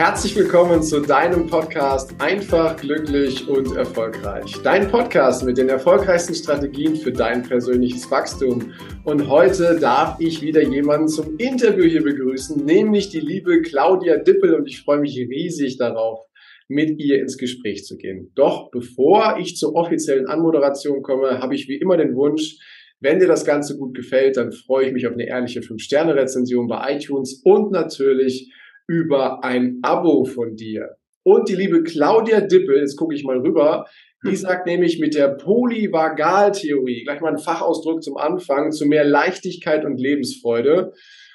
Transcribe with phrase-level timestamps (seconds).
[0.00, 4.54] Herzlich willkommen zu deinem Podcast Einfach, glücklich und erfolgreich.
[4.62, 8.74] Dein Podcast mit den erfolgreichsten Strategien für dein persönliches Wachstum.
[9.02, 14.54] Und heute darf ich wieder jemanden zum Interview hier begrüßen, nämlich die liebe Claudia Dippel.
[14.54, 16.20] Und ich freue mich riesig darauf,
[16.68, 18.30] mit ihr ins Gespräch zu gehen.
[18.36, 22.58] Doch bevor ich zur offiziellen Anmoderation komme, habe ich wie immer den Wunsch,
[23.00, 26.94] wenn dir das Ganze gut gefällt, dann freue ich mich auf eine ehrliche 5-Sterne-Rezension bei
[26.94, 28.52] iTunes und natürlich
[28.88, 30.96] über ein Abo von dir.
[31.22, 33.86] Und die liebe Claudia Dippel, jetzt gucke ich mal rüber,
[34.24, 34.36] die hm.
[34.36, 40.00] sagt nämlich mit der Polyvagaltheorie, gleich mal ein Fachausdruck zum Anfang, zu mehr Leichtigkeit und
[40.00, 40.92] Lebensfreude.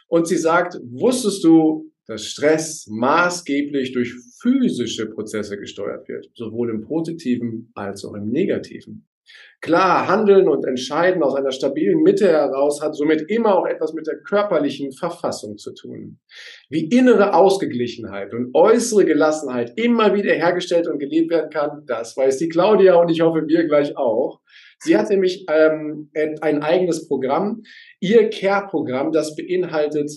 [0.08, 6.82] Und sie sagt, wusstest du, dass Stress maßgeblich durch physische Prozesse gesteuert wird, sowohl im
[6.82, 9.08] positiven als auch im negativen?
[9.62, 14.08] Klar, Handeln und Entscheiden aus einer stabilen Mitte heraus hat somit immer auch etwas mit
[14.08, 16.20] der körperlichen Verfassung zu tun.
[16.70, 22.38] Wie innere Ausgeglichenheit und äußere Gelassenheit immer wieder hergestellt und gelebt werden kann, das weiß
[22.40, 24.42] die Claudia und ich hoffe wir gleich auch.
[24.80, 27.62] Sie hat nämlich ähm, ein eigenes Programm,
[28.02, 30.12] ihr Care-Programm, das beinhaltet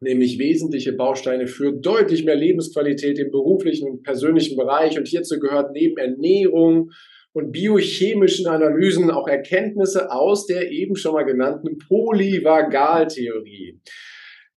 [0.00, 4.98] nämlich wesentliche Bausteine für deutlich mehr Lebensqualität im beruflichen und persönlichen Bereich.
[4.98, 6.90] Und hierzu gehört neben Ernährung,
[7.34, 13.80] und biochemischen Analysen auch Erkenntnisse aus der eben schon mal genannten Polyvagaltheorie.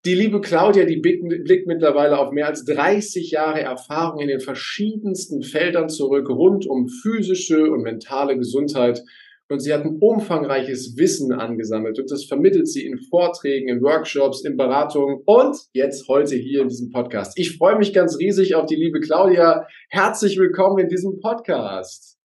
[0.05, 5.41] Die liebe Claudia, die blickt mittlerweile auf mehr als 30 Jahre Erfahrung in den verschiedensten
[5.41, 9.03] Feldern zurück, rund um physische und mentale Gesundheit.
[9.49, 14.43] Und sie hat ein umfangreiches Wissen angesammelt und das vermittelt sie in Vorträgen, in Workshops,
[14.45, 17.39] in Beratungen und jetzt heute hier in diesem Podcast.
[17.39, 19.65] Ich freue mich ganz riesig auf die liebe Claudia.
[19.89, 22.16] Herzlich willkommen in diesem Podcast.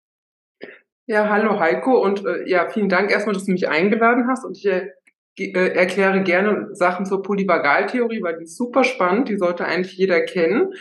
[1.06, 4.56] Ja, hallo Heiko und äh, ja, vielen Dank erstmal, dass du mich eingeladen hast und
[4.56, 4.88] ich äh,
[5.36, 10.20] äh, erkläre gerne Sachen zur Polyvagaltheorie, weil die ist super spannend, die sollte eigentlich jeder
[10.20, 10.72] kennen.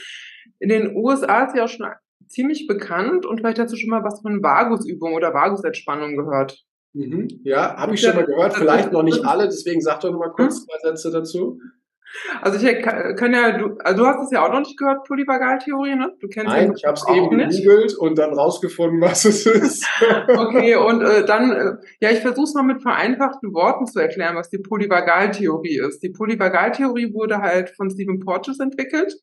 [0.59, 1.87] In den USA ist sie auch schon
[2.27, 6.63] ziemlich bekannt und vielleicht hast du schon mal was von Vagusübung oder Vagusentspannung gehört.
[6.93, 7.27] Mhm.
[7.43, 10.31] Ja, habe ich schon mal gehört, vielleicht noch nicht alle, deswegen sag doch noch mal
[10.31, 10.65] kurz hm?
[10.65, 11.59] zwei Sätze dazu.
[12.41, 15.95] Also ich kann ja, du, also du hast es ja auch noch nicht gehört, Polyvagaltheorie,
[15.95, 16.13] ne?
[16.19, 19.85] Du kennst Nein, ja ich habe es eben gegoogelt und dann rausgefunden, was es ist.
[20.27, 24.35] okay, und äh, dann, äh, ja, ich versuche es mal mit vereinfachten Worten zu erklären,
[24.35, 26.01] was die Polyvagaltheorie ist.
[26.03, 29.13] Die Polyvagaltheorie wurde halt von Stephen Porges entwickelt.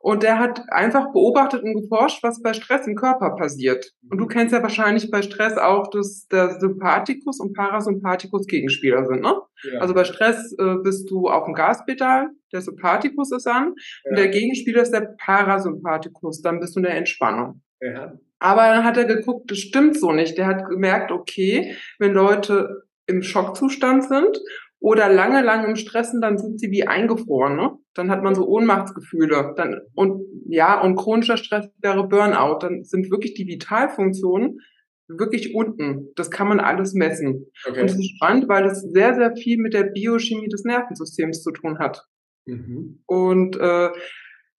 [0.00, 3.92] Und der hat einfach beobachtet und geforscht, was bei Stress im Körper passiert.
[4.10, 4.28] Und du mhm.
[4.28, 9.34] kennst ja wahrscheinlich bei Stress auch, dass der Sympathikus und Parasympathikus Gegenspieler sind, ne?
[9.62, 9.80] Ja.
[9.80, 14.10] Also bei Stress äh, bist du auf dem Gaspedal, der Sympathikus ist an, ja.
[14.10, 17.62] und der Gegenspieler ist der Parasympathikus, dann bist du in der Entspannung.
[17.80, 18.14] Ja.
[18.38, 20.38] Aber dann hat er geguckt, das stimmt so nicht.
[20.38, 24.40] Der hat gemerkt, okay, wenn Leute im Schockzustand sind
[24.80, 27.72] oder lange, lange im Stressen, dann sind sie wie eingefroren, ne?
[27.94, 29.52] Dann hat man so Ohnmachtsgefühle.
[29.56, 32.58] Dann, und ja, und chronischer Stress wäre Burnout.
[32.60, 34.58] Dann sind wirklich die Vitalfunktionen
[35.06, 36.08] wirklich unten.
[36.16, 37.46] Das kann man alles messen.
[37.66, 37.80] Okay.
[37.80, 41.50] Und es ist spannend, weil das sehr, sehr viel mit der Biochemie des Nervensystems zu
[41.50, 42.06] tun hat.
[42.46, 43.02] Mhm.
[43.06, 43.90] Und äh,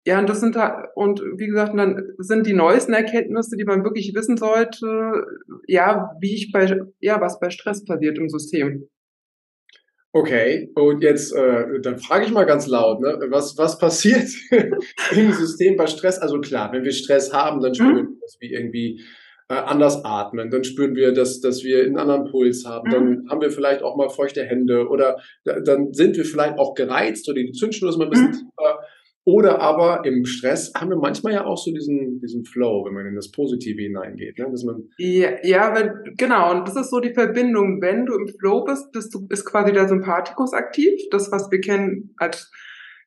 [0.06, 3.84] ja, und das sind da, und wie gesagt, dann sind die neuesten Erkenntnisse, die man
[3.84, 5.26] wirklich wissen sollte,
[5.68, 8.90] ja, wie ich bei, ja, was bei Stress passiert im System.
[10.14, 14.28] Okay, und jetzt, äh, dann frage ich mal ganz laut, ne, was, was passiert
[15.12, 16.20] im System bei Stress?
[16.20, 18.08] Also klar, wenn wir Stress haben, dann spüren mhm.
[18.10, 19.02] wir, dass wir irgendwie
[19.48, 22.92] äh, anders atmen, dann spüren wir, dass, dass wir einen anderen Puls haben, mhm.
[22.92, 27.30] dann haben wir vielleicht auch mal feuchte Hände oder dann sind wir vielleicht auch gereizt
[27.30, 28.34] oder die Zündschnur ist mal ein bisschen mhm.
[28.34, 28.80] tiefer
[29.24, 33.06] oder aber im Stress haben wir manchmal ja auch so diesen, diesen Flow, wenn man
[33.06, 34.40] in das Positive hineingeht.
[34.40, 34.48] Ne?
[34.50, 36.52] Dass man ja, ja wenn, genau.
[36.52, 37.82] Und das ist so die Verbindung.
[37.82, 41.00] Wenn du im Flow bist, bist du, ist quasi der Sympathikus aktiv.
[41.12, 42.52] Das, was wir kennen als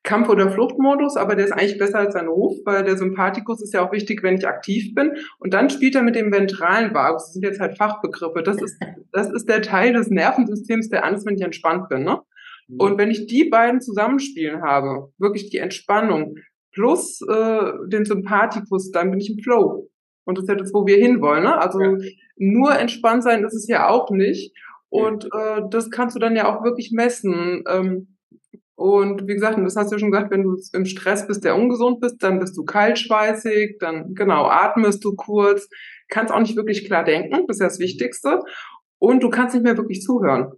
[0.04, 3.72] Kampf- oder Fluchtmodus, aber der ist eigentlich besser als sein Ruf, weil der Sympathikus ist
[3.72, 5.12] ja auch wichtig, wenn ich aktiv bin.
[5.38, 7.24] Und dann spielt er mit dem ventralen Vagus.
[7.24, 8.42] Das sind jetzt halt Fachbegriffe.
[8.44, 8.78] Das ist,
[9.12, 12.04] das ist der Teil des Nervensystems, der an ist, wenn ich entspannt bin.
[12.04, 12.20] Ne?
[12.68, 12.80] Mhm.
[12.80, 16.36] Und wenn ich die beiden zusammenspielen habe, wirklich die Entspannung
[16.72, 19.88] plus äh, den Sympathikus, dann bin ich im Flow.
[20.24, 21.44] Und das ist ja das, wo wir hinwollen.
[21.44, 21.58] Ne?
[21.58, 21.96] Also ja.
[22.36, 24.56] nur entspannt sein ist es ja auch nicht.
[24.88, 27.64] Und äh, das kannst du dann ja auch wirklich messen.
[27.68, 28.16] Ähm,
[28.76, 31.56] und wie gesagt, das hast du ja schon gesagt, wenn du im Stress bist, der
[31.56, 35.68] ungesund bist, dann bist du kaltschweißig, dann genau atmest du kurz,
[36.08, 38.40] kannst auch nicht wirklich klar denken, das ist ja das Wichtigste.
[38.98, 40.52] Und du kannst nicht mehr wirklich zuhören.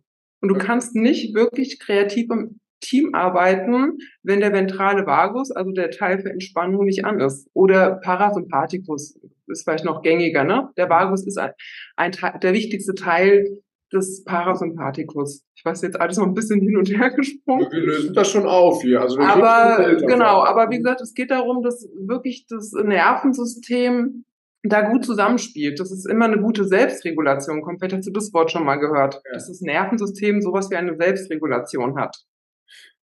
[0.46, 5.90] Und du kannst nicht wirklich kreativ im Team arbeiten, wenn der ventrale Vagus, also der
[5.90, 7.50] Teil für Entspannung, nicht an ist.
[7.52, 10.68] Oder Parasympathikus ist vielleicht noch gängiger, ne?
[10.76, 11.50] Der Vagus ist ein,
[11.96, 13.60] ein der wichtigste Teil
[13.92, 15.44] des Parasympathikus.
[15.56, 17.66] Ich weiß jetzt alles noch ein bisschen hin und her gesprungen.
[17.72, 19.00] Wir lösen das schon auf hier.
[19.00, 24.24] Also aber genau, aber wie gesagt, es geht darum, dass wirklich das Nervensystem
[24.68, 25.80] da gut zusammenspielt.
[25.80, 27.80] Das ist immer eine gute Selbstregulation kommt.
[27.80, 29.20] Vielleicht hast du das Wort schon mal gehört.
[29.24, 29.32] Ja.
[29.32, 32.16] Dass das Nervensystem sowas wie eine Selbstregulation hat.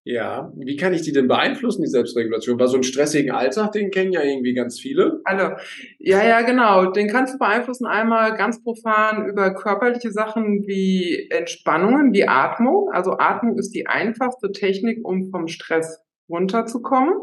[0.06, 2.60] Ja, wie kann ich die denn beeinflussen, die Selbstregulation?
[2.60, 5.22] Weil so einen stressigen Alltag, den kennen ja irgendwie ganz viele.
[5.24, 5.56] Alle.
[5.98, 6.92] Ja, ja, genau.
[6.92, 12.90] Den kannst du beeinflussen einmal ganz profan über körperliche Sachen wie Entspannungen, wie Atmung.
[12.92, 17.14] Also Atmung ist die einfachste Technik, um vom Stress runterzukommen.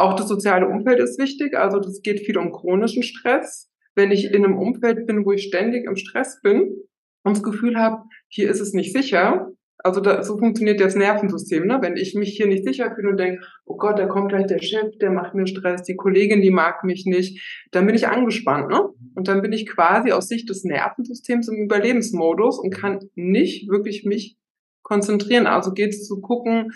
[0.00, 1.56] Auch das soziale Umfeld ist wichtig.
[1.56, 3.70] Also das geht viel um chronischen Stress.
[3.94, 6.74] Wenn ich in einem Umfeld bin, wo ich ständig im Stress bin
[7.22, 9.52] und das Gefühl habe, hier ist es nicht sicher,
[9.82, 11.66] also da, so funktioniert das Nervensystem.
[11.66, 11.78] Ne?
[11.82, 14.62] Wenn ich mich hier nicht sicher fühle und denke, oh Gott, da kommt gleich der
[14.62, 18.68] Chef, der macht mir Stress, die Kollegin, die mag mich nicht, dann bin ich angespannt.
[18.68, 18.82] Ne?
[19.14, 24.04] Und dann bin ich quasi aus Sicht des Nervensystems im Überlebensmodus und kann nicht wirklich
[24.04, 24.38] mich
[24.82, 25.46] konzentrieren.
[25.46, 26.72] Also geht es zu gucken,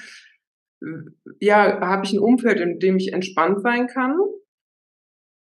[1.41, 4.17] ja, habe ich ein Umfeld, in dem ich entspannt sein kann?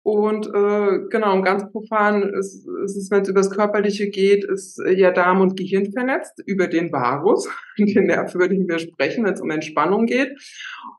[0.03, 4.79] Und äh, genau, ganz profan ist, ist es, wenn es über das Körperliche geht, ist
[4.79, 7.47] äh, ja Darm und Gehirn vernetzt über den Vagus,
[7.77, 10.35] den Nerv, über den wir sprechen, wenn es um Entspannung geht.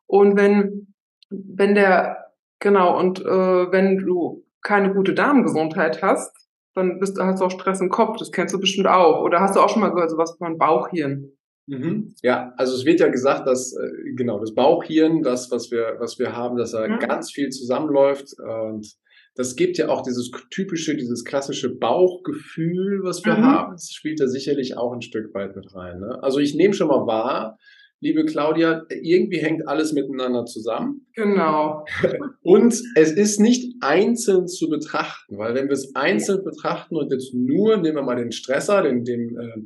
[0.07, 0.95] Und wenn,
[1.31, 6.31] wenn der, genau, und äh, wenn du keine gute Darmgesundheit hast,
[6.75, 8.19] dann bist, hast du auch Stress im Kopf.
[8.19, 9.23] Das kennst du bestimmt auch.
[9.23, 11.33] Oder hast du auch schon mal gehört, sowas von Bauchhirn?
[11.67, 12.15] Mhm.
[12.23, 16.19] Ja, also es wird ja gesagt, dass äh, genau das Bauchhirn, das, was wir, was
[16.19, 16.99] wir haben, dass da mhm.
[16.99, 18.87] ganz viel zusammenläuft und
[19.35, 23.45] das gibt ja auch dieses typische, dieses klassische Bauchgefühl, was wir mhm.
[23.45, 23.73] haben.
[23.73, 26.01] Das spielt da sicherlich auch ein Stück weit mit rein.
[26.01, 26.23] Ne?
[26.23, 27.59] Also ich nehme schon mal wahr,
[28.01, 31.07] liebe Claudia, irgendwie hängt alles miteinander zusammen.
[31.15, 31.85] Genau.
[32.43, 37.33] Und es ist nicht einzeln zu betrachten, weil wenn wir es einzeln betrachten und jetzt
[37.33, 39.63] nur, nehmen wir mal den Stresser, den, den äh,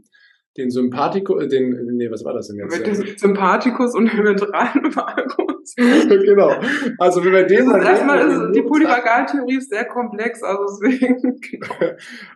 [0.57, 2.87] den Sympathikus, äh, den, nee, was war das denn jetzt?
[2.87, 5.57] Den Sympathikus und den ventralen Vagus.
[5.77, 6.61] genau.
[6.99, 11.41] Also wenn wir den mal erstmal ist, die Polyvagaltheorie ist sehr komplex, also deswegen.
[11.47, 11.93] Genau.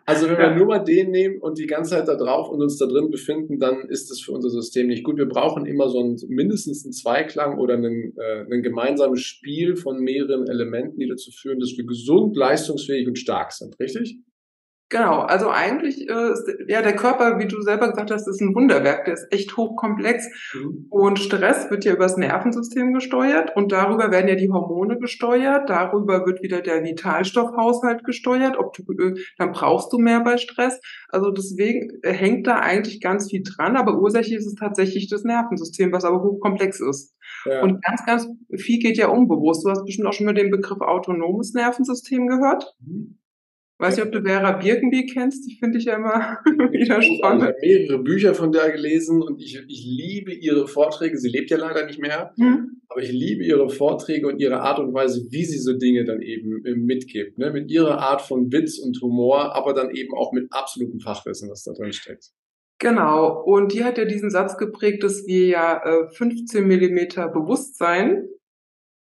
[0.06, 0.50] Also wenn ja.
[0.50, 3.10] wir nur mal den nehmen und die ganze Zeit da drauf und uns da drin
[3.10, 5.16] befinden, dann ist das für unser System nicht gut.
[5.16, 10.00] Wir brauchen immer so ein, mindestens einen Zweiklang oder einen, äh, ein gemeinsames Spiel von
[10.00, 14.18] mehreren Elementen, die dazu führen, dass wir gesund, leistungsfähig und stark sind, richtig?
[14.90, 18.56] Genau, also eigentlich äh, ist ja der Körper, wie du selber gesagt hast, ist ein
[18.56, 20.86] Wunderwerk, der ist echt hochkomplex mhm.
[20.90, 26.26] und Stress wird ja übers Nervensystem gesteuert und darüber werden ja die Hormone gesteuert, darüber
[26.26, 30.80] wird wieder der Vitalstoffhaushalt gesteuert, ob du äh, dann brauchst du mehr bei Stress.
[31.08, 35.92] Also deswegen hängt da eigentlich ganz viel dran, aber ursächlich ist es tatsächlich das Nervensystem,
[35.92, 37.14] was aber hochkomplex ist.
[37.46, 37.62] Ja.
[37.62, 39.64] Und ganz, ganz viel geht ja unbewusst.
[39.64, 42.74] Du hast bestimmt auch schon mal den Begriff autonomes Nervensystem gehört.
[42.84, 43.19] Mhm.
[43.80, 46.38] Weiß nicht, ob du Vera Birkenby kennst, die finde ich ja immer
[46.70, 47.44] wieder spannend.
[47.44, 51.16] Ich habe mehrere Bücher von der gelesen und ich, ich liebe ihre Vorträge.
[51.16, 52.82] Sie lebt ja leider nicht mehr, mhm.
[52.88, 56.20] aber ich liebe ihre Vorträge und ihre Art und Weise, wie sie so Dinge dann
[56.20, 57.38] eben äh, mitgibt.
[57.38, 57.52] Ne?
[57.52, 61.62] Mit ihrer Art von Witz und Humor, aber dann eben auch mit absolutem Fachwissen, was
[61.62, 62.32] da drin steckt.
[62.80, 68.28] Genau, und die hat ja diesen Satz geprägt, dass wir ja äh, 15 Millimeter Bewusstsein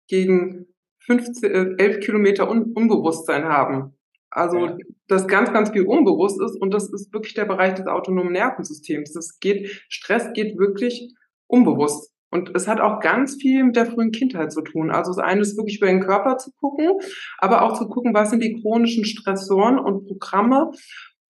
[0.07, 0.67] gegen
[0.99, 3.98] 15, äh, 11 Kilometer Un Unbewusstsein haben.
[4.39, 4.77] Also, ja.
[5.07, 9.13] dass ganz, ganz viel unbewusst ist und das ist wirklich der Bereich des autonomen Nervensystems.
[9.13, 11.13] Das geht, Stress geht wirklich
[11.47, 12.13] unbewusst.
[12.31, 14.91] Und es hat auch ganz viel mit der frühen Kindheit zu tun.
[14.91, 16.91] Also das eine ist wirklich über den Körper zu gucken,
[17.39, 20.71] aber auch zu gucken, was sind die chronischen Stressoren und Programme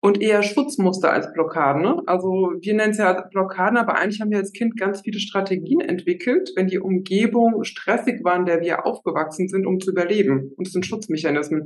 [0.01, 1.83] und eher Schutzmuster als Blockaden.
[1.83, 2.01] Ne?
[2.07, 5.79] Also wir nennen es ja Blockaden, aber eigentlich haben wir als Kind ganz viele Strategien
[5.79, 10.51] entwickelt, wenn die Umgebung stressig war, in der wir aufgewachsen sind, um zu überleben.
[10.57, 11.65] Und es sind Schutzmechanismen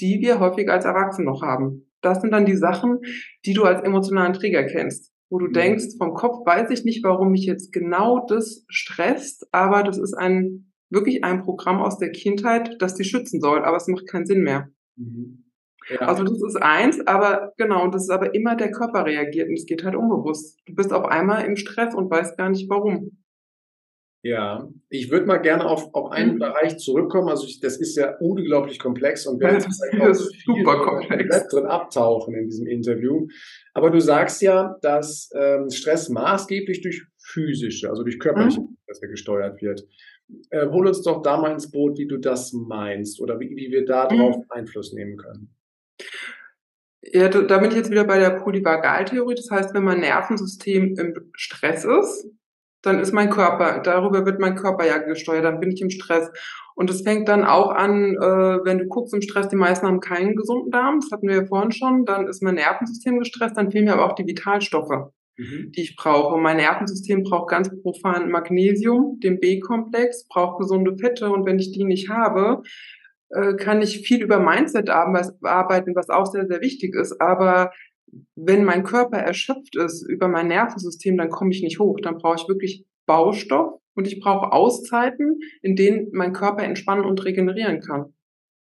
[0.00, 1.90] die wir häufig als Erwachsene noch haben.
[2.02, 3.00] Das sind dann die Sachen,
[3.44, 5.52] die du als emotionalen Träger kennst, wo du mhm.
[5.52, 10.14] denkst, vom Kopf weiß ich nicht, warum mich jetzt genau das stresst, aber das ist
[10.14, 14.26] ein wirklich ein Programm aus der Kindheit, das dich schützen soll, aber es macht keinen
[14.26, 14.68] Sinn mehr.
[14.96, 15.44] Mhm.
[15.88, 16.00] Ja.
[16.00, 19.54] Also das ist eins, aber genau, und das ist aber immer der Körper reagiert und
[19.54, 20.58] es geht halt unbewusst.
[20.66, 23.18] Du bist auf einmal im Stress und weißt gar nicht warum.
[24.26, 26.38] Ja, ich würde mal gerne auf, auf einen mhm.
[26.40, 27.28] Bereich zurückkommen.
[27.28, 32.34] Also ich, das ist ja unglaublich komplex und wir werden auch super komplex drin abtauchen
[32.34, 33.28] in diesem Interview.
[33.72, 38.76] Aber du sagst ja, dass ähm, Stress maßgeblich durch physische, also durch körperliche mhm.
[38.84, 39.86] Prozesse gesteuert wird.
[40.50, 43.70] Äh, hol uns doch da mal ins Boot, wie du das meinst oder wie, wie
[43.70, 44.44] wir darauf mhm.
[44.48, 45.54] Einfluss nehmen können.
[47.02, 49.36] Ja, da bin ich jetzt wieder bei der Polyvagaltheorie.
[49.36, 52.28] Das heißt, wenn mein Nervensystem im Stress ist,
[52.86, 56.30] dann ist mein Körper, darüber wird mein Körper ja gesteuert, dann bin ich im Stress.
[56.74, 60.00] Und es fängt dann auch an, äh, wenn du guckst im Stress, die meisten haben
[60.00, 63.70] keinen gesunden Darm, das hatten wir ja vorhin schon, dann ist mein Nervensystem gestresst, dann
[63.70, 65.72] fehlen mir aber auch die Vitalstoffe, mhm.
[65.74, 66.38] die ich brauche.
[66.38, 71.84] mein Nervensystem braucht ganz profan Magnesium, den B-Komplex, braucht gesunde Fette und wenn ich die
[71.84, 72.62] nicht habe,
[73.30, 77.20] äh, kann ich viel über Mindset arbeiten, was auch sehr, sehr wichtig ist.
[77.20, 77.72] Aber
[78.34, 81.98] wenn mein Körper erschöpft ist über mein Nervensystem, dann komme ich nicht hoch.
[82.02, 87.24] Dann brauche ich wirklich Baustoff und ich brauche Auszeiten, in denen mein Körper entspannen und
[87.24, 88.12] regenerieren kann.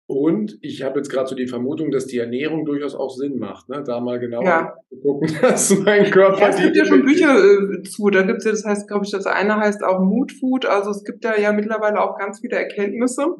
[0.07, 3.71] Und ich habe jetzt gerade so die Vermutung, dass die Ernährung durchaus auch Sinn macht,
[3.71, 3.83] ne?
[3.87, 4.75] da mal genau ja.
[4.91, 6.41] zu gucken, dass mein Körper.
[6.41, 9.07] Ja, es gibt ja schon Bücher äh, zu, da gibt es ja, das heißt, glaube
[9.07, 10.67] ich, das eine heißt auch Mood Food.
[10.67, 13.35] Also es gibt ja, ja mittlerweile auch ganz viele Erkenntnisse.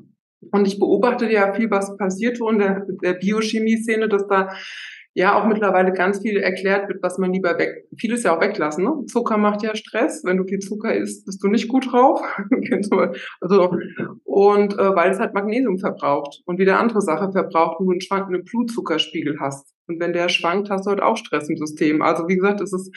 [0.53, 4.55] Und ich beobachte ja viel, was passiert so in der, der Biochemie-Szene, dass da
[5.15, 8.85] ja auch mittlerweile ganz viel erklärt wird, was man lieber weg, vieles ja auch weglassen.
[8.85, 9.07] Ne?
[9.07, 10.23] Zucker macht ja Stress.
[10.25, 12.21] Wenn du viel Zucker isst, bist du nicht gut drauf.
[13.41, 13.77] also,
[14.25, 18.01] und äh, weil es halt Magnesium verbraucht und wieder andere Sache verbraucht, und du einen
[18.01, 19.73] schwankenden Blutzuckerspiegel hast.
[19.87, 22.03] Und wenn der schwankt, hast du halt auch Stress im System.
[22.03, 22.93] Also wie gesagt, es ist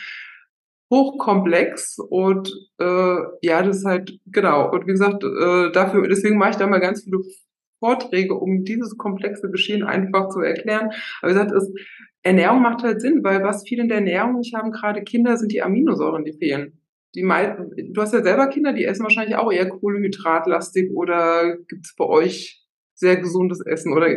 [0.89, 4.71] hochkomplex und äh, ja, das ist halt, genau.
[4.71, 7.19] Und wie gesagt, äh, dafür, deswegen mache ich da mal ganz viele
[7.79, 10.89] Vorträge, um dieses komplexe Geschehen einfach zu erklären.
[11.22, 11.72] Aber wie gesagt, es,
[12.24, 15.51] Ernährung macht halt Sinn, weil was viele in der Ernährung nicht haben, gerade Kinder, sind
[15.51, 16.81] die Aminosäuren, die fehlen.
[17.15, 21.86] Die meisten, du hast ja selber Kinder, die essen wahrscheinlich auch eher Kohlenhydratlastig oder gibt
[21.86, 24.07] es bei euch sehr gesundes Essen oder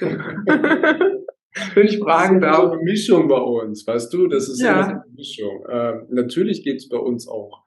[1.74, 2.56] wenn ich fragen darf.
[2.56, 4.26] Das ist eine Mischung bei uns, weißt du?
[4.26, 4.80] Das ist ja.
[4.80, 5.64] eine Mischung.
[5.70, 7.64] Ähm, natürlich es bei uns auch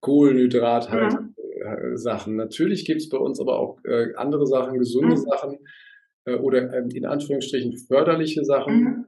[0.00, 1.74] Kohlenhydrat halt ja.
[1.74, 2.36] äh, Sachen.
[2.36, 5.20] Natürlich gibt es bei uns aber auch äh, andere Sachen, gesunde mhm.
[5.20, 5.58] Sachen
[6.24, 8.80] äh, oder ähm, in Anführungsstrichen förderliche Sachen.
[8.80, 9.04] Mhm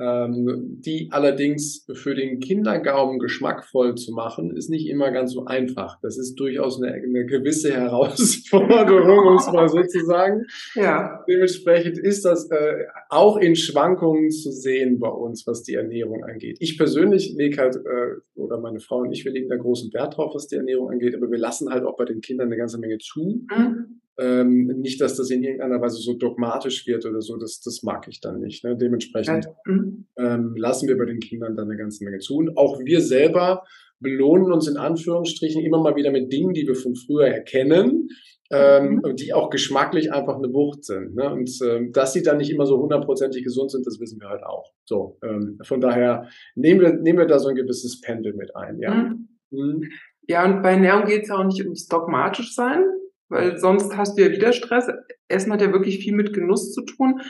[0.00, 5.98] die allerdings für den Kindergaumen geschmackvoll zu machen, ist nicht immer ganz so einfach.
[6.00, 10.46] Das ist durchaus eine, eine gewisse Herausforderung, um es mal so zu sagen.
[10.74, 11.22] Ja.
[11.28, 16.56] Dementsprechend ist das äh, auch in Schwankungen zu sehen bei uns, was die Ernährung angeht.
[16.60, 20.16] Ich persönlich lege halt, äh, oder meine Frau und ich, wir legen da großen Wert
[20.16, 22.78] drauf, was die Ernährung angeht, aber wir lassen halt auch bei den Kindern eine ganze
[22.78, 23.44] Menge zu.
[23.50, 24.01] Mhm.
[24.18, 28.06] Ähm, nicht, dass das in irgendeiner Weise so dogmatisch wird oder so, das, das mag
[28.08, 28.62] ich dann nicht.
[28.62, 28.76] Ne?
[28.76, 30.06] Dementsprechend mhm.
[30.18, 32.36] ähm, lassen wir bei den Kindern dann eine ganze Menge zu.
[32.36, 33.64] Und auch wir selber
[34.00, 38.08] belohnen uns in Anführungsstrichen immer mal wieder mit Dingen, die wir von früher erkennen,
[38.50, 39.16] ähm, mhm.
[39.16, 41.14] die auch geschmacklich einfach eine Wucht sind.
[41.14, 41.32] Ne?
[41.32, 44.42] Und ähm, dass sie dann nicht immer so hundertprozentig gesund sind, das wissen wir halt
[44.42, 44.72] auch.
[44.84, 48.78] So, ähm, von daher nehmen wir, nehmen wir da so ein gewisses Pendel mit ein.
[48.78, 49.28] Ja, mhm.
[49.50, 49.88] Mhm.
[50.28, 52.84] ja und bei Ernährung geht es ja auch nicht ums dogmatisch sein,
[53.32, 54.86] weil sonst hast du ja wieder Stress.
[55.28, 57.20] Essen hat ja wirklich viel mit Genuss zu tun.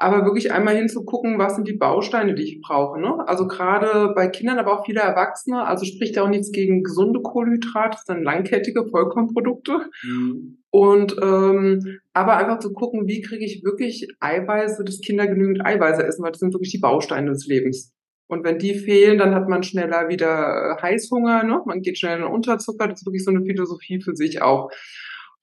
[0.00, 3.00] Aber wirklich einmal hinzugucken, was sind die Bausteine, die ich brauche.
[3.00, 3.16] Ne?
[3.26, 7.20] Also gerade bei Kindern, aber auch viele Erwachsene, also spricht ja auch nichts gegen gesunde
[7.20, 9.90] Kohlenhydrate, das sind langkettige Vollkornprodukte.
[10.04, 10.58] Mhm.
[10.70, 16.04] Und ähm, aber einfach zu gucken, wie kriege ich wirklich Eiweiße, dass Kinder genügend Eiweiße
[16.04, 17.92] essen, weil das sind wirklich die Bausteine des Lebens.
[18.28, 21.62] Und wenn die fehlen, dann hat man schneller wieder Heißhunger, ne?
[21.64, 22.86] man geht schneller in Unterzucker.
[22.86, 24.70] Das ist wirklich so eine Philosophie für sich auch.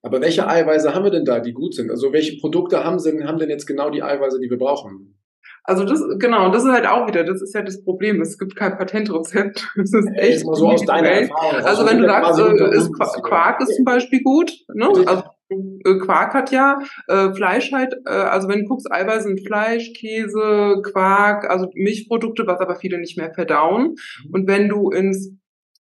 [0.05, 1.89] Aber welche Eiweiße haben wir denn da, die gut sind?
[1.89, 5.17] Also welche Produkte haben, sind, haben denn jetzt genau die Eiweiße, die wir brauchen?
[5.63, 8.21] Also das, genau, das ist halt auch wieder, das ist ja das Problem.
[8.21, 9.67] Es gibt kein Patentrezept.
[9.81, 10.35] Es ist echt.
[10.35, 11.55] Ist mal so aus deiner Erfahrung.
[11.55, 12.93] Also, also wenn du sagst, äh, ist
[13.23, 14.85] Quark ist zum Beispiel gut, ne?
[15.07, 19.43] Also äh, Quark hat ja, äh, Fleisch halt, äh, also wenn du guckst, Eiweiß sind
[19.43, 23.95] Fleisch, Käse, Quark, also Milchprodukte, was aber viele nicht mehr verdauen.
[24.25, 24.33] Mhm.
[24.33, 25.35] Und wenn du ins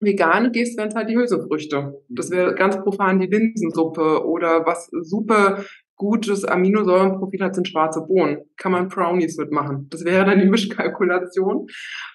[0.04, 2.02] Vegane gehst, wären es halt die Hülsenfrüchte.
[2.10, 5.64] Das wäre ganz profan die Linsensuppe oder was super
[5.96, 8.40] gutes Aminosäurenprofil hat, sind schwarze Bohnen.
[8.58, 9.88] Kann man Brownies mitmachen.
[9.90, 11.68] Das wäre dann die Mischkalkulation.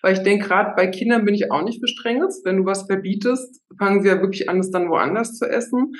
[0.02, 2.42] Weil ich denke, gerade bei Kindern bin ich auch nicht für Strenges.
[2.44, 5.92] Wenn du was verbietest, fangen sie ja wirklich an, es dann woanders zu essen.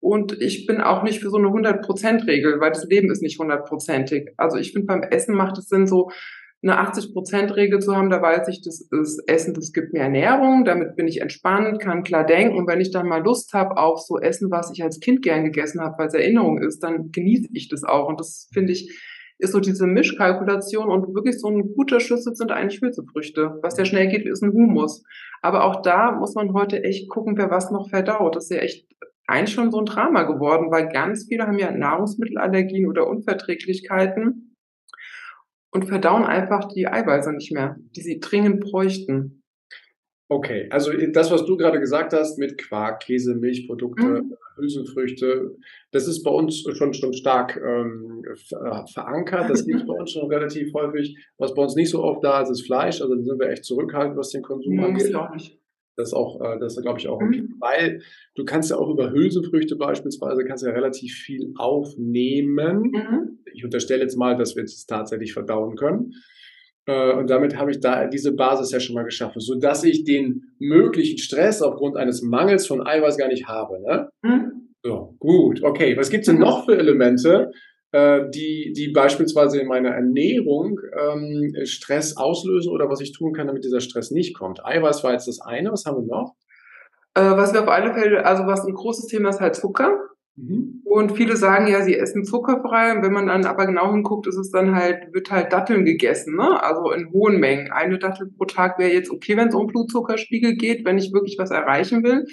[0.00, 4.28] Und ich bin auch nicht für so eine 100%-Regel, weil das Leben ist nicht hundertprozentig.
[4.36, 6.10] Also ich finde, beim Essen macht es Sinn, so
[6.62, 10.96] eine 80-Prozent-Regel zu haben, da weiß ich, das ist Essen, das gibt mir Ernährung, damit
[10.96, 12.56] bin ich entspannt, kann klar denken.
[12.56, 15.44] Und wenn ich dann mal Lust habe auf so Essen, was ich als Kind gern
[15.44, 18.08] gegessen habe, weil es Erinnerung ist, dann genieße ich das auch.
[18.08, 18.90] Und das finde ich,
[19.38, 23.58] ist so diese Mischkalkulation und wirklich so ein guter Schlüssel sind eigentlich Hülsefrüchte.
[23.62, 25.04] Was ja schnell geht, ist ein Humus.
[25.42, 28.34] Aber auch da muss man heute echt gucken, wer was noch verdaut.
[28.34, 28.86] Das ist ja echt
[29.26, 34.45] eigentlich schon so ein Drama geworden, weil ganz viele haben ja Nahrungsmittelallergien oder Unverträglichkeiten
[35.76, 39.42] und verdauen einfach die Eiweiße nicht mehr, die sie dringend bräuchten.
[40.28, 44.34] Okay, also das, was du gerade gesagt hast mit Quark, Käse, Milchprodukte, mhm.
[44.56, 45.54] Hülsenfrüchte,
[45.92, 48.24] das ist bei uns schon, schon stark ähm,
[48.92, 49.50] verankert.
[49.50, 51.16] Das gibt bei uns schon relativ häufig.
[51.38, 53.00] Was bei uns nicht so oft da ist, ist Fleisch.
[53.02, 55.14] Also da sind wir echt zurückhaltend, was den Konsum mhm, angeht.
[55.14, 55.60] Auch nicht.
[55.96, 57.42] Das ist auch, äh, das glaube ich, auch okay.
[57.42, 57.56] Mhm.
[57.58, 58.02] Weil
[58.34, 62.90] du kannst ja auch über Hülsenfrüchte beispielsweise, kannst ja relativ viel aufnehmen.
[62.92, 63.38] Mhm.
[63.54, 66.12] Ich unterstelle jetzt mal, dass wir es tatsächlich verdauen können.
[66.86, 70.04] Äh, und damit habe ich da diese Basis ja schon mal geschaffen, so dass ich
[70.04, 73.80] den möglichen Stress aufgrund eines Mangels von Eiweiß gar nicht habe.
[73.80, 74.08] Ne?
[74.22, 74.52] Mhm.
[74.82, 75.96] So, gut, okay.
[75.96, 77.50] Was gibt es denn noch für Elemente,
[78.30, 83.64] die, die beispielsweise in meiner Ernährung ähm, Stress auslösen oder was ich tun kann, damit
[83.64, 84.64] dieser Stress nicht kommt?
[84.64, 85.72] Eiweiß war jetzt das eine.
[85.72, 86.34] Was haben wir noch?
[87.14, 89.98] Äh, was wir auf alle Fälle, also was ein großes Thema ist, halt Zucker.
[90.36, 90.82] Mhm.
[90.84, 92.92] Und viele sagen ja, sie essen zuckerfrei.
[92.92, 96.36] Und wenn man dann aber genau hinguckt, ist es dann halt, wird halt Datteln gegessen,
[96.36, 96.62] ne?
[96.62, 97.72] Also in hohen Mengen.
[97.72, 101.36] Eine Dattel pro Tag wäre jetzt okay, wenn es um Blutzuckerspiegel geht, wenn ich wirklich
[101.38, 102.24] was erreichen will.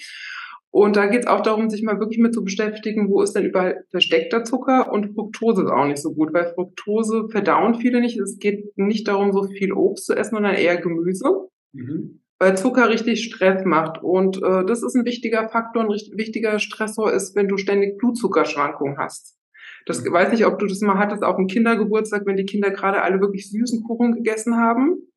[0.73, 3.45] Und da geht es auch darum, sich mal wirklich mit zu beschäftigen, wo ist denn
[3.45, 8.19] überall versteckter Zucker und Fructose ist auch nicht so gut, weil Fructose verdauen viele nicht.
[8.19, 11.47] Es geht nicht darum, so viel Obst zu essen, sondern eher Gemüse.
[11.73, 14.03] Mhm weil Zucker richtig Stress macht.
[14.03, 17.97] Und äh, das ist ein wichtiger Faktor, ein richtig, wichtiger Stressor ist, wenn du ständig
[17.99, 19.37] Blutzuckerschwankungen hast.
[19.85, 20.11] Das mhm.
[20.11, 23.21] weiß nicht, ob du das mal hattest auf dem Kindergeburtstag, wenn die Kinder gerade alle
[23.21, 25.12] wirklich süßen Kuchen gegessen haben.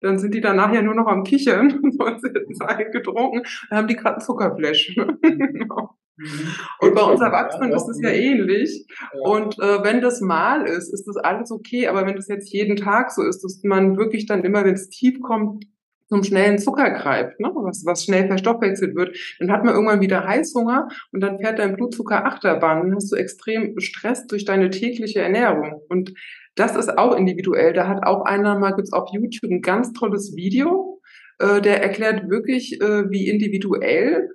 [0.00, 3.78] Dann sind die danach ja nur noch am Kichern, sonst hätten sie einen getrunken, dann
[3.78, 4.94] haben die gerade einen Zuckerflash.
[5.22, 5.96] genau.
[6.18, 6.54] Mhm.
[6.80, 8.86] Und bei uns Erwachsenen ist es ja ähnlich.
[9.22, 11.88] Und äh, wenn das mal ist, ist das alles okay.
[11.88, 14.88] Aber wenn das jetzt jeden Tag so ist, dass man wirklich dann immer, wenn es
[14.88, 15.64] tief kommt,
[16.08, 17.50] zum schnellen Zucker greift, ne?
[17.54, 21.76] was, was schnell verstoffwechselt wird, dann hat man irgendwann wieder Heißhunger und dann fährt dein
[21.76, 22.82] Blutzucker Achterbahn.
[22.82, 25.82] Dann hast du extrem Stress durch deine tägliche Ernährung.
[25.88, 26.14] Und
[26.58, 27.72] das ist auch individuell.
[27.72, 31.00] Da hat auch einer mal, gibt's auf YouTube ein ganz tolles Video,
[31.38, 34.28] äh, der erklärt wirklich, äh, wie individuell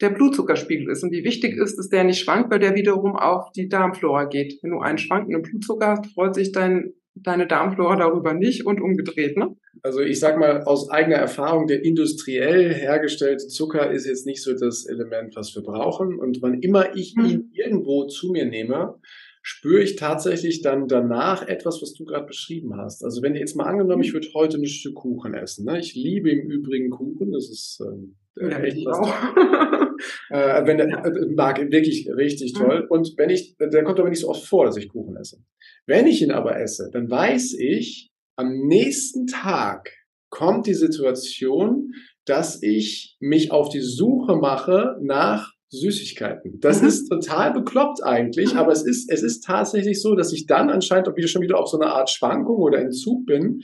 [0.00, 3.52] der Blutzuckerspiegel ist und wie wichtig ist, dass der nicht schwankt, weil der wiederum auf
[3.52, 4.58] die Darmflora geht.
[4.62, 9.36] Wenn du einen schwankenden Blutzucker hast, freut sich dein deine Darmflora darüber nicht und umgedreht,
[9.36, 9.54] ne?
[9.82, 14.54] Also ich sag mal aus eigener Erfahrung, der industriell hergestellte Zucker ist jetzt nicht so
[14.54, 16.18] das Element, was wir brauchen.
[16.18, 17.24] Und wann immer ich mhm.
[17.24, 18.98] ihn irgendwo zu mir nehme,
[19.42, 23.04] spüre ich tatsächlich dann danach etwas, was du gerade beschrieben hast.
[23.04, 25.66] Also wenn jetzt mal angenommen, ich würde heute ein Stück Kuchen essen.
[25.66, 25.80] Ne?
[25.80, 29.08] Ich liebe im Übrigen Kuchen, das ist ähm, ja, echt was.
[30.30, 32.82] äh, wenn der, äh, mag wirklich richtig toll.
[32.82, 32.90] Mhm.
[32.90, 35.38] Und wenn ich, der kommt aber nicht so oft vor, dass ich Kuchen esse.
[35.86, 39.90] Wenn ich ihn aber esse, dann weiß ich, am nächsten Tag
[40.30, 41.92] kommt die Situation,
[42.24, 46.60] dass ich mich auf die Suche mache nach Süßigkeiten.
[46.60, 46.88] Das mhm.
[46.88, 48.60] ist total bekloppt eigentlich, mhm.
[48.60, 51.58] aber es ist, es ist tatsächlich so, dass ich dann anscheinend auch wieder schon wieder
[51.58, 53.62] auf so eine Art Schwankung oder Entzug bin.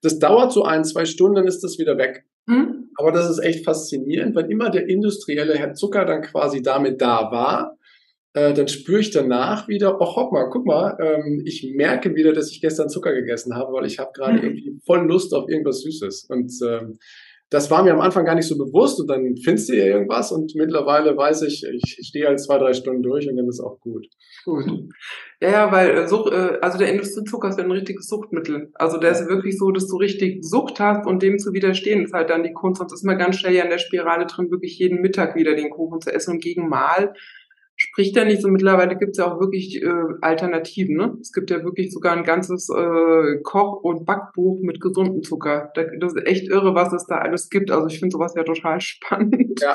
[0.00, 2.24] Das dauert so ein, zwei Stunden, dann ist das wieder weg.
[2.46, 2.90] Mhm.
[2.96, 7.30] Aber das ist echt faszinierend, weil immer der industrielle Herr Zucker dann quasi damit da
[7.32, 7.76] war,
[8.34, 12.32] äh, dann spüre ich danach wieder, oh hopp mal, guck mal, ähm, ich merke wieder,
[12.32, 14.44] dass ich gestern Zucker gegessen habe, weil ich habe gerade mhm.
[14.44, 16.26] irgendwie voll Lust auf irgendwas Süßes.
[16.28, 16.98] Und ähm,
[17.50, 20.32] das war mir am Anfang gar nicht so bewusst und dann findest du ja irgendwas
[20.32, 23.80] und mittlerweile weiß ich, ich stehe halt zwei, drei Stunden durch und dann ist auch
[23.80, 24.06] gut.
[24.44, 24.64] Gut.
[25.40, 28.70] Ja, ja, weil äh, Such, äh, also der Industriezucker ist ein richtiges Suchtmittel.
[28.74, 32.12] Also der ist wirklich so, dass du richtig Sucht hast und dem zu widerstehen ist
[32.12, 32.80] halt dann die Kunst.
[32.80, 35.70] Sonst ist man ganz schnell ja in der Spirale drin, wirklich jeden Mittag wieder den
[35.70, 37.14] Kuchen zu essen und gegen Mal
[37.78, 38.48] spricht ja nicht so.
[38.48, 40.96] Mittlerweile gibt es ja auch wirklich äh, Alternativen.
[40.96, 41.16] Ne?
[41.20, 45.72] Es gibt ja wirklich sogar ein ganzes äh, Koch- und Backbuch mit gesundem Zucker.
[45.74, 47.70] das ist echt irre, was es da alles gibt.
[47.70, 49.60] Also ich finde sowas ja total spannend.
[49.62, 49.74] Ja,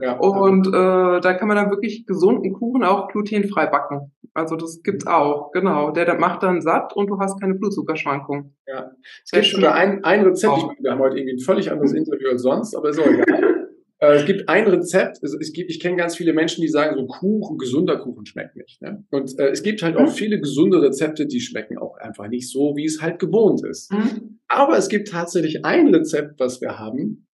[0.00, 4.12] ja, und äh, da kann man dann wirklich gesunden Kuchen auch glutenfrei backen.
[4.32, 5.90] Also das gibt's auch, genau.
[5.90, 8.56] Der, der macht dann satt und du hast keine Blutzuckerschwankungen.
[8.66, 8.92] Ja.
[9.24, 12.28] Es gibt sogar ein, ein Rezept, ich, wir haben heute irgendwie ein völlig anderes Interview
[12.28, 13.69] als sonst, aber ist auch egal.
[14.00, 16.96] Äh, es gibt ein Rezept, also es gibt, ich kenne ganz viele Menschen, die sagen,
[16.96, 18.80] so Kuchen, gesunder Kuchen schmeckt nicht.
[18.82, 19.04] Ne?
[19.10, 20.14] Und äh, es gibt halt auch mhm.
[20.14, 23.92] viele gesunde Rezepte, die schmecken auch einfach nicht so, wie es halt gewohnt ist.
[23.92, 24.40] Mhm.
[24.48, 27.28] Aber es gibt tatsächlich ein Rezept, was wir haben.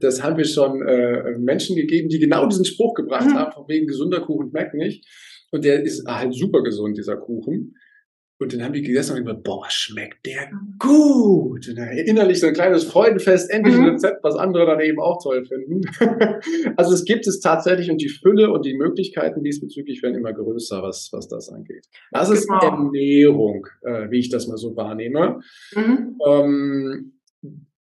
[0.00, 3.34] Das haben wir schon äh, Menschen gegeben, die genau diesen Spruch gebracht mhm.
[3.34, 5.06] haben, von wegen gesunder Kuchen schmeckt nicht.
[5.50, 7.74] Und der ist halt super gesund, dieser Kuchen.
[8.40, 10.48] Und dann haben die gegessen und gesagt, boah, schmeckt der
[10.78, 11.68] gut.
[11.68, 13.88] Und dann innerlich so ein kleines Freudenfest, endlich ein mhm.
[13.90, 15.80] Rezept, was andere dann eben auch toll finden.
[16.76, 20.82] also es gibt es tatsächlich und die Fülle und die Möglichkeiten diesbezüglich werden immer größer,
[20.82, 21.86] was, was das angeht.
[22.12, 22.60] Das ist genau.
[22.60, 25.40] Ernährung, äh, wie ich das mal so wahrnehme.
[25.74, 26.16] Mhm.
[26.24, 27.12] Ähm,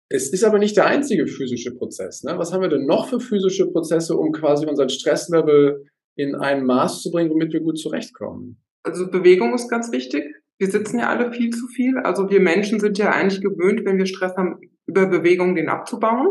[0.09, 2.24] es ist aber nicht der einzige physische Prozess.
[2.24, 2.37] Ne?
[2.37, 7.00] Was haben wir denn noch für physische Prozesse, um quasi unseren Stresslevel in ein Maß
[7.00, 8.59] zu bringen, womit wir gut zurechtkommen?
[8.82, 10.24] Also Bewegung ist ganz wichtig.
[10.58, 11.98] Wir sitzen ja alle viel zu viel.
[11.98, 16.28] Also wir Menschen sind ja eigentlich gewöhnt, wenn wir Stress haben, über Bewegung den abzubauen.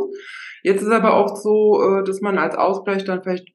[0.63, 3.47] Jetzt ist aber auch so, äh, dass man als Ausgleich dann vielleicht,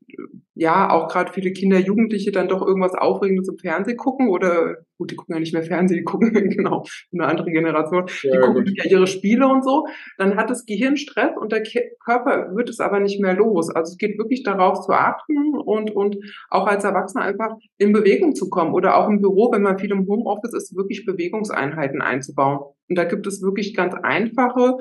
[0.54, 5.10] ja, auch gerade viele Kinder, Jugendliche dann doch irgendwas Aufregendes im Fernsehen gucken oder, gut,
[5.10, 8.74] die gucken ja nicht mehr Fernsehen, die gucken, genau, eine andere Generation, die ja, gucken
[8.74, 9.86] ja ihre Spiele und so.
[10.18, 11.62] Dann hat das Gehirn Stress und der
[12.04, 13.70] Körper wird es aber nicht mehr los.
[13.70, 16.16] Also es geht wirklich darauf zu achten und, und
[16.50, 19.92] auch als Erwachsener einfach in Bewegung zu kommen oder auch im Büro, wenn man viel
[19.92, 22.60] im Homeoffice ist, wirklich Bewegungseinheiten einzubauen.
[22.88, 24.76] Und da gibt es wirklich ganz einfache,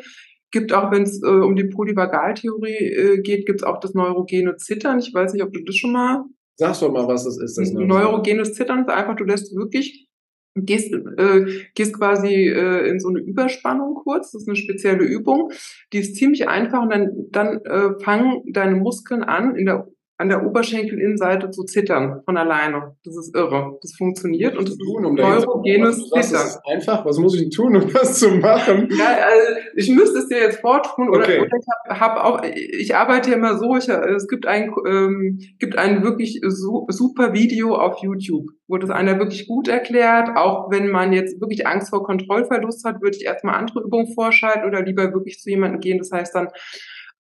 [0.52, 4.56] gibt auch, wenn es äh, um die Polyvagaltheorie äh, geht, gibt es auch das neurogene
[4.56, 5.00] Zittern.
[5.00, 6.24] Ich weiß nicht, ob du das schon mal.
[6.58, 7.58] Sagst doch mal, was das ist.
[7.58, 10.08] Das neurogenes Zittern ist einfach, du lässt wirklich
[10.56, 14.32] gehst, äh, gehst quasi äh, in so eine Überspannung kurz.
[14.32, 15.52] Das ist eine spezielle Übung.
[15.91, 20.30] Die ist ziemlich einfach und dann, dann äh, fangen deine Muskeln an, in der an
[20.30, 22.95] der Oberschenkelinnenseite zu zittern von alleine.
[23.04, 23.78] Das ist irre.
[23.82, 26.21] Das funktioniert und das tun, um neurogenes Zittern.
[26.21, 27.06] Das ist einfach.
[27.06, 28.89] Was muss ich tun, um das zu machen?
[28.95, 31.39] Ja, also ich müsste es dir jetzt vortun oder, okay.
[31.39, 32.41] oder ich habe hab auch.
[32.43, 33.75] Ich arbeite ja immer so.
[33.75, 38.89] Ich, es gibt ein ähm, gibt ein wirklich su super Video auf YouTube, wo das
[38.89, 40.30] einer wirklich gut erklärt.
[40.36, 44.65] Auch wenn man jetzt wirklich Angst vor Kontrollverlust hat, würde ich erstmal andere Übungen vorschalten
[44.65, 45.97] oder lieber wirklich zu jemandem gehen.
[45.97, 46.47] Das heißt dann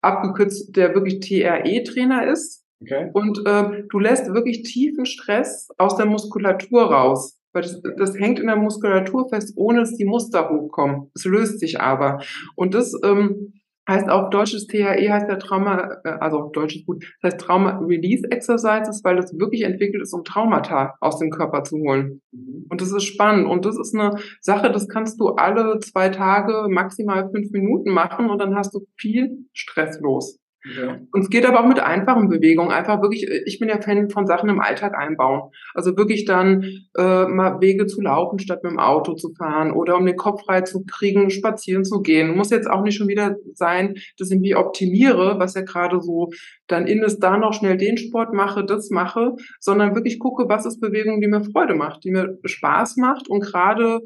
[0.01, 3.11] abgekürzt, der wirklich TRE-Trainer ist Okay.
[3.13, 7.41] Und äh, du lässt wirklich tiefen Stress aus der Muskulatur raus.
[7.53, 11.11] Weil das, das hängt in der Muskulatur fest, ohne dass die Muster hochkommen.
[11.15, 12.19] Es löst sich aber.
[12.57, 13.53] Und das ähm,
[13.89, 18.27] heißt auch deutsches THE heißt der Trauma, äh, also deutsches gut, das heißt Trauma Release
[18.31, 22.21] Exercises, weil das wirklich entwickelt ist, um Traumata aus dem Körper zu holen.
[22.33, 22.67] Mhm.
[22.71, 23.47] Und das ist spannend.
[23.47, 28.31] Und das ist eine Sache, das kannst du alle zwei Tage maximal fünf Minuten machen
[28.31, 30.39] und dann hast du viel Stress los.
[30.65, 30.99] Ja.
[31.13, 32.71] Und es geht aber auch mit einfachen Bewegungen.
[32.71, 35.51] Einfach wirklich, ich bin ja Fan von Sachen im Alltag einbauen.
[35.75, 36.63] Also wirklich dann
[36.97, 40.43] äh, mal Wege zu laufen, statt mit dem Auto zu fahren oder um den Kopf
[40.45, 42.35] frei zu kriegen, spazieren zu gehen.
[42.35, 46.31] Muss jetzt auch nicht schon wieder sein, dass ich mich optimiere, was ja gerade so
[46.67, 50.65] dann in ist, da noch schnell den Sport mache, das mache, sondern wirklich gucke, was
[50.65, 54.01] ist Bewegung, die mir Freude macht, die mir Spaß macht und gerade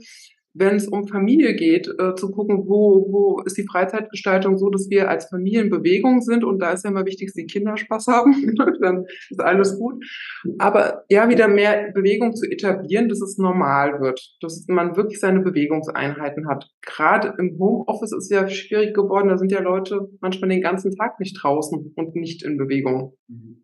[0.58, 4.90] wenn es um Familie geht, äh, zu gucken, wo, wo ist die Freizeitgestaltung so, dass
[4.90, 7.76] wir als Familie in Bewegung sind und da ist ja immer wichtig, dass die Kinder
[7.76, 10.04] Spaß haben, dann ist alles gut.
[10.58, 15.40] Aber ja, wieder mehr Bewegung zu etablieren, dass es normal wird, dass man wirklich seine
[15.40, 16.68] Bewegungseinheiten hat.
[16.82, 21.20] Gerade im Homeoffice ist ja schwierig geworden, da sind ja Leute manchmal den ganzen Tag
[21.20, 23.14] nicht draußen und nicht in Bewegung.
[23.28, 23.62] Mhm.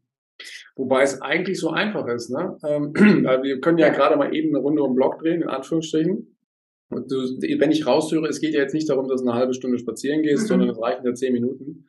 [0.76, 2.56] Wobei es eigentlich so einfach ist, ne?
[2.66, 5.48] Ähm, wir können ja, ja gerade mal eben eine Runde um den Block drehen, in
[5.48, 6.33] Anführungsstrichen.
[6.90, 7.16] Und du,
[7.58, 10.22] wenn ich raushöre, es geht ja jetzt nicht darum, dass du eine halbe Stunde spazieren
[10.22, 10.48] gehst, mhm.
[10.48, 11.86] sondern es reichen ja zehn Minuten.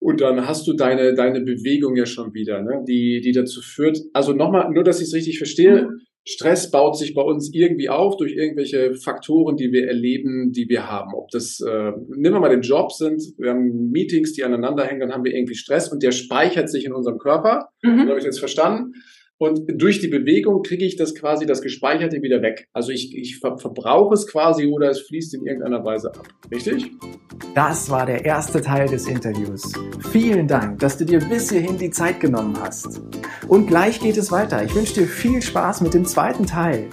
[0.00, 2.84] Und dann hast du deine, deine Bewegung ja schon wieder, ne?
[2.86, 3.98] die, die dazu führt.
[4.12, 6.00] Also nochmal, nur dass ich es richtig verstehe, mhm.
[6.26, 10.90] Stress baut sich bei uns irgendwie auf durch irgendwelche Faktoren, die wir erleben, die wir
[10.90, 11.12] haben.
[11.14, 15.00] Ob das, äh, nehmen wir mal den Job sind, wir haben Meetings, die aneinander hängen,
[15.00, 17.68] dann haben wir irgendwie Stress und der speichert sich in unserem Körper.
[17.82, 18.08] Mhm.
[18.08, 18.94] habe ich jetzt verstanden.
[19.44, 22.66] Und durch die Bewegung kriege ich das quasi, das Gespeicherte wieder weg.
[22.72, 26.26] Also ich, ich ver verbrauche es quasi oder es fließt in irgendeiner Weise ab.
[26.50, 26.92] Richtig?
[27.54, 29.70] Das war der erste Teil des Interviews.
[30.10, 33.02] Vielen Dank, dass du dir bis hierhin die Zeit genommen hast.
[33.46, 34.64] Und gleich geht es weiter.
[34.64, 36.88] Ich wünsche dir viel Spaß mit dem zweiten Teil.